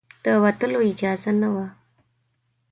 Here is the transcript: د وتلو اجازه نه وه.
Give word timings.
د 0.23 0.25
وتلو 0.43 0.79
اجازه 0.91 1.31
نه 1.41 1.49
وه. 1.53 1.67